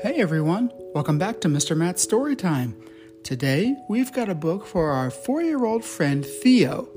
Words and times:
Hey 0.00 0.20
everyone, 0.20 0.70
welcome 0.94 1.18
back 1.18 1.40
to 1.40 1.48
Mr. 1.48 1.76
Matt's 1.76 2.02
Story 2.02 2.36
Time. 2.36 2.76
Today 3.24 3.74
we've 3.88 4.12
got 4.12 4.28
a 4.28 4.34
book 4.34 4.64
for 4.64 4.92
our 4.92 5.10
four 5.10 5.42
year 5.42 5.64
old 5.64 5.84
friend 5.84 6.24
Theo 6.24 6.88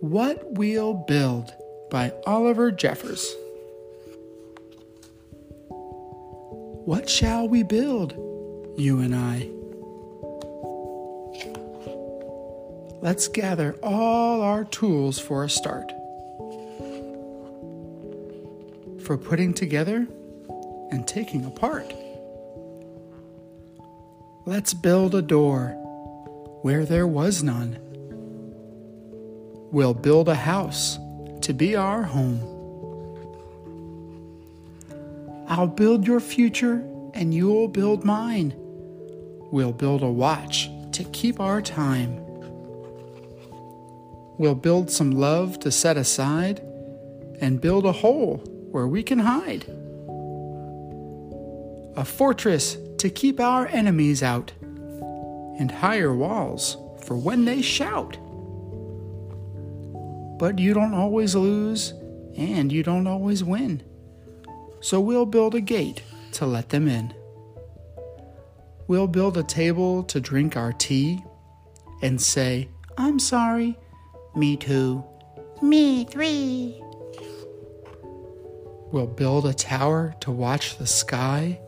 What 0.00 0.52
We'll 0.52 0.94
Build 0.94 1.52
by 1.90 2.14
Oliver 2.26 2.72
Jeffers. 2.72 3.34
What 6.86 7.10
shall 7.10 7.50
we 7.50 7.62
build, 7.62 8.12
you 8.78 9.00
and 9.00 9.14
I? 9.14 9.50
Let's 13.02 13.28
gather 13.28 13.76
all 13.82 14.40
our 14.40 14.64
tools 14.64 15.18
for 15.18 15.44
a 15.44 15.50
start. 15.50 15.92
For 19.02 19.18
putting 19.18 19.52
together 19.52 20.06
and 20.90 21.06
taking 21.06 21.44
apart. 21.44 21.92
Let's 24.48 24.74
build 24.74 25.16
a 25.16 25.22
door 25.22 25.70
where 26.62 26.84
there 26.84 27.08
was 27.08 27.42
none. 27.42 27.80
We'll 29.72 29.92
build 29.92 30.28
a 30.28 30.36
house 30.36 31.00
to 31.40 31.52
be 31.52 31.74
our 31.74 32.04
home. 32.04 32.38
I'll 35.48 35.66
build 35.66 36.06
your 36.06 36.20
future 36.20 36.74
and 37.12 37.34
you'll 37.34 37.66
build 37.66 38.04
mine. 38.04 38.54
We'll 39.50 39.72
build 39.72 40.04
a 40.04 40.10
watch 40.12 40.70
to 40.92 41.02
keep 41.12 41.40
our 41.40 41.60
time. 41.60 42.14
We'll 44.38 44.54
build 44.54 44.92
some 44.92 45.10
love 45.10 45.58
to 45.58 45.72
set 45.72 45.96
aside 45.96 46.60
and 47.40 47.60
build 47.60 47.84
a 47.84 47.90
hole 47.90 48.36
where 48.70 48.86
we 48.86 49.02
can 49.02 49.18
hide. 49.18 49.64
A 51.96 52.04
fortress 52.04 52.76
to 52.98 53.10
keep 53.10 53.40
our 53.40 53.66
enemies 53.66 54.22
out, 54.22 54.52
and 54.60 55.70
higher 55.70 56.14
walls 56.14 56.76
for 57.04 57.16
when 57.16 57.44
they 57.44 57.62
shout. 57.62 58.16
But 60.38 60.58
you 60.58 60.74
don't 60.74 60.94
always 60.94 61.34
lose, 61.34 61.94
and 62.36 62.70
you 62.70 62.82
don't 62.82 63.06
always 63.06 63.42
win. 63.42 63.82
So 64.80 65.00
we'll 65.00 65.26
build 65.26 65.54
a 65.54 65.60
gate 65.60 66.02
to 66.32 66.46
let 66.46 66.68
them 66.68 66.88
in. 66.88 67.14
We'll 68.88 69.08
build 69.08 69.36
a 69.36 69.42
table 69.42 70.04
to 70.04 70.20
drink 70.20 70.56
our 70.56 70.72
tea 70.72 71.24
and 72.02 72.20
say, 72.20 72.68
I'm 72.98 73.18
sorry, 73.18 73.78
me 74.34 74.56
too, 74.56 75.02
me 75.62 76.04
three. 76.04 76.80
We'll 78.92 79.06
build 79.06 79.46
a 79.46 79.54
tower 79.54 80.14
to 80.20 80.30
watch 80.30 80.78
the 80.78 80.86
sky 80.86 81.58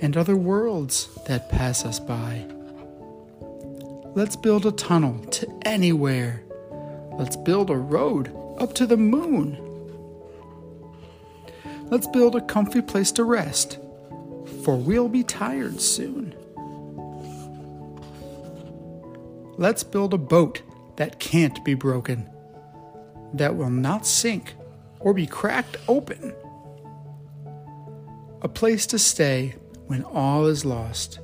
and 0.00 0.16
other 0.16 0.36
worlds 0.36 1.08
that 1.26 1.50
pass 1.50 1.84
us 1.84 2.00
by. 2.00 2.46
Let's 4.14 4.36
build 4.36 4.64
a 4.66 4.72
tunnel 4.72 5.18
to 5.26 5.60
anywhere. 5.64 6.42
Let's 7.18 7.36
build 7.36 7.70
a 7.70 7.76
road 7.76 8.34
up 8.58 8.74
to 8.74 8.86
the 8.86 8.96
moon. 8.96 9.58
Let's 11.90 12.06
build 12.06 12.36
a 12.36 12.40
comfy 12.40 12.80
place 12.80 13.12
to 13.12 13.24
rest, 13.24 13.78
for 14.64 14.76
we'll 14.76 15.08
be 15.08 15.22
tired 15.22 15.80
soon. 15.80 16.34
Let's 19.56 19.84
build 19.84 20.14
a 20.14 20.18
boat 20.18 20.62
that 20.96 21.18
can't 21.20 21.64
be 21.64 21.74
broken, 21.74 22.28
that 23.34 23.56
will 23.56 23.70
not 23.70 24.06
sink 24.06 24.54
or 25.00 25.12
be 25.12 25.26
cracked 25.26 25.76
open. 25.86 26.34
A 28.42 28.48
place 28.48 28.86
to 28.86 28.98
stay 28.98 29.54
when 29.86 30.02
all 30.04 30.46
is 30.46 30.64
lost, 30.64 31.18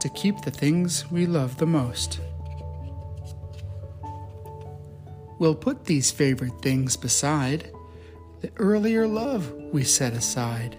to 0.00 0.08
keep 0.10 0.40
the 0.42 0.50
things 0.50 1.10
we 1.10 1.26
love 1.26 1.58
the 1.58 1.66
most. 1.66 2.20
We'll 5.38 5.54
put 5.54 5.84
these 5.84 6.10
favorite 6.10 6.60
things 6.62 6.96
beside 6.96 7.70
the 8.40 8.50
earlier 8.56 9.06
love 9.06 9.52
we 9.72 9.84
set 9.84 10.12
aside. 10.12 10.76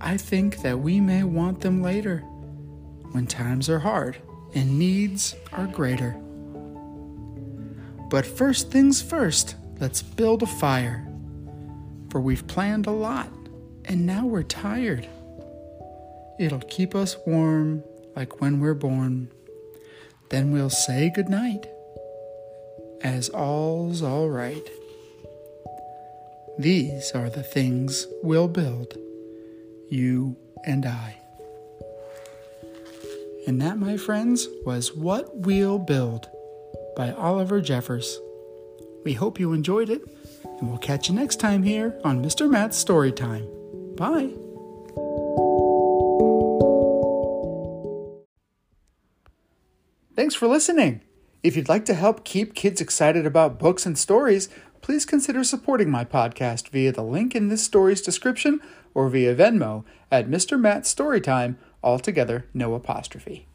I 0.00 0.16
think 0.16 0.58
that 0.62 0.78
we 0.78 1.00
may 1.00 1.24
want 1.24 1.60
them 1.60 1.82
later 1.82 2.18
when 3.12 3.26
times 3.26 3.68
are 3.68 3.78
hard 3.78 4.18
and 4.54 4.78
needs 4.78 5.34
are 5.52 5.66
greater. 5.66 6.12
But 8.08 8.26
first 8.26 8.70
things 8.70 9.02
first, 9.02 9.56
let's 9.80 10.02
build 10.02 10.42
a 10.42 10.46
fire, 10.46 11.06
for 12.10 12.20
we've 12.20 12.46
planned 12.46 12.86
a 12.86 12.92
lot 12.92 13.28
and 13.86 14.04
now 14.04 14.26
we're 14.26 14.42
tired. 14.42 15.08
It'll 16.38 16.60
keep 16.60 16.94
us 16.94 17.16
warm 17.26 17.82
like 18.14 18.40
when 18.40 18.60
we're 18.60 18.74
born. 18.74 19.30
Then 20.30 20.52
we'll 20.52 20.70
say 20.70 21.10
goodnight 21.14 21.66
as 23.02 23.28
all's 23.28 24.02
all 24.02 24.28
right. 24.28 24.68
These 26.58 27.12
are 27.12 27.30
the 27.30 27.42
things 27.42 28.06
we'll 28.22 28.48
build, 28.48 28.94
you 29.88 30.36
and 30.64 30.84
I. 30.84 31.18
And 33.46 33.60
that, 33.60 33.78
my 33.78 33.96
friends, 33.96 34.48
was 34.64 34.92
What 34.92 35.36
We'll 35.36 35.78
Build 35.78 36.28
by 36.96 37.12
Oliver 37.12 37.60
Jeffers. 37.60 38.18
We 39.04 39.12
hope 39.12 39.38
you 39.38 39.52
enjoyed 39.52 39.88
it, 39.88 40.02
and 40.42 40.68
we'll 40.68 40.78
catch 40.78 41.08
you 41.08 41.14
next 41.14 41.38
time 41.38 41.62
here 41.62 41.96
on 42.02 42.24
Mr. 42.24 42.50
Matt's 42.50 42.76
Story 42.76 43.12
Time. 43.12 43.46
Bye. 43.96 44.30
Thanks 50.14 50.34
for 50.34 50.46
listening. 50.46 51.02
If 51.42 51.56
you'd 51.56 51.68
like 51.68 51.84
to 51.84 51.94
help 51.94 52.24
keep 52.24 52.54
kids 52.54 52.80
excited 52.80 53.26
about 53.26 53.58
books 53.58 53.86
and 53.86 53.98
stories, 53.98 54.48
please 54.80 55.04
consider 55.04 55.44
supporting 55.44 55.90
my 55.90 56.04
podcast 56.04 56.68
via 56.68 56.90
the 56.90 57.02
link 57.02 57.34
in 57.34 57.48
this 57.48 57.62
story's 57.62 58.00
description 58.00 58.60
or 58.94 59.08
via 59.08 59.34
Venmo 59.34 59.84
at 60.10 60.28
Mr. 60.28 60.58
Matt 60.58 60.84
Storytime, 60.84 61.56
altogether 61.82 62.46
no 62.54 62.74
apostrophe. 62.74 63.46